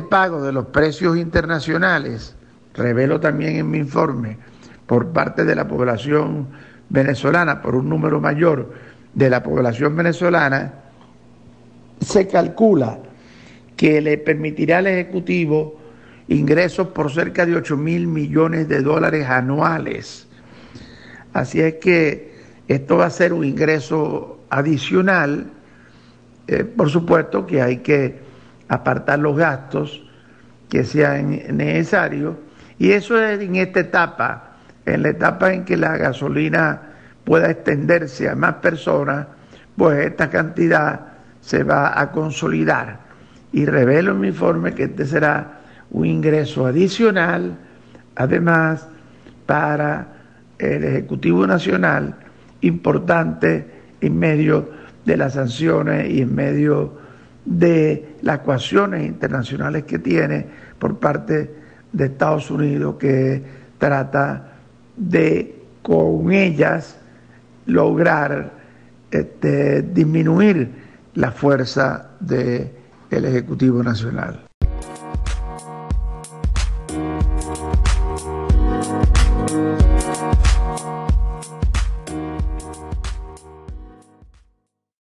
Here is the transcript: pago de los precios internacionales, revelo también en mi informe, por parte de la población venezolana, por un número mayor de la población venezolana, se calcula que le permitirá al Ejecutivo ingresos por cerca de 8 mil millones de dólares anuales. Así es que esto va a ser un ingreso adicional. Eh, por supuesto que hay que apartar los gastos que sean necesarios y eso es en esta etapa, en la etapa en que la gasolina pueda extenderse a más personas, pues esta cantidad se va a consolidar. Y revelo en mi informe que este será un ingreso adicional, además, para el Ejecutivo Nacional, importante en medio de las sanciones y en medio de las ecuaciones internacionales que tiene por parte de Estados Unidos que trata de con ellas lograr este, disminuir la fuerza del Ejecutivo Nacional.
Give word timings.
pago 0.00 0.42
de 0.42 0.52
los 0.52 0.66
precios 0.66 1.16
internacionales, 1.16 2.36
revelo 2.74 3.20
también 3.20 3.56
en 3.56 3.70
mi 3.70 3.78
informe, 3.78 4.38
por 4.86 5.08
parte 5.12 5.44
de 5.44 5.54
la 5.54 5.66
población 5.66 6.48
venezolana, 6.88 7.62
por 7.62 7.74
un 7.74 7.88
número 7.88 8.20
mayor 8.20 8.72
de 9.14 9.30
la 9.30 9.42
población 9.42 9.96
venezolana, 9.96 10.74
se 12.00 12.26
calcula 12.26 12.98
que 13.76 14.00
le 14.00 14.18
permitirá 14.18 14.78
al 14.78 14.86
Ejecutivo 14.86 15.80
ingresos 16.28 16.88
por 16.88 17.12
cerca 17.12 17.44
de 17.46 17.56
8 17.56 17.76
mil 17.76 18.06
millones 18.06 18.68
de 18.68 18.80
dólares 18.80 19.26
anuales. 19.28 20.26
Así 21.32 21.60
es 21.60 21.74
que 21.74 22.34
esto 22.68 22.96
va 22.98 23.06
a 23.06 23.10
ser 23.10 23.32
un 23.32 23.44
ingreso 23.44 24.40
adicional. 24.50 25.50
Eh, 26.46 26.64
por 26.64 26.90
supuesto 26.90 27.46
que 27.46 27.60
hay 27.60 27.78
que 27.78 28.23
apartar 28.68 29.18
los 29.18 29.36
gastos 29.36 30.04
que 30.68 30.84
sean 30.84 31.40
necesarios 31.56 32.36
y 32.78 32.92
eso 32.92 33.20
es 33.22 33.40
en 33.40 33.56
esta 33.56 33.80
etapa, 33.80 34.56
en 34.84 35.02
la 35.02 35.10
etapa 35.10 35.52
en 35.52 35.64
que 35.64 35.76
la 35.76 35.96
gasolina 35.96 36.80
pueda 37.24 37.50
extenderse 37.50 38.28
a 38.28 38.34
más 38.34 38.54
personas, 38.54 39.26
pues 39.76 40.06
esta 40.06 40.28
cantidad 40.28 41.00
se 41.40 41.62
va 41.62 41.98
a 41.98 42.10
consolidar. 42.10 43.00
Y 43.52 43.66
revelo 43.66 44.12
en 44.12 44.20
mi 44.20 44.28
informe 44.28 44.74
que 44.74 44.84
este 44.84 45.06
será 45.06 45.60
un 45.90 46.06
ingreso 46.06 46.66
adicional, 46.66 47.56
además, 48.16 48.88
para 49.46 50.08
el 50.58 50.84
Ejecutivo 50.84 51.46
Nacional, 51.46 52.16
importante 52.62 53.70
en 54.00 54.18
medio 54.18 54.68
de 55.04 55.16
las 55.16 55.34
sanciones 55.34 56.10
y 56.10 56.22
en 56.22 56.34
medio 56.34 56.98
de 57.44 58.16
las 58.22 58.40
ecuaciones 58.40 59.06
internacionales 59.06 59.84
que 59.84 59.98
tiene 59.98 60.46
por 60.78 60.98
parte 60.98 61.54
de 61.92 62.04
Estados 62.06 62.50
Unidos 62.50 62.96
que 62.98 63.42
trata 63.78 64.52
de 64.96 65.62
con 65.82 66.32
ellas 66.32 66.96
lograr 67.66 68.52
este, 69.10 69.82
disminuir 69.82 70.70
la 71.14 71.30
fuerza 71.30 72.10
del 72.20 72.70
Ejecutivo 73.10 73.82
Nacional. 73.82 74.44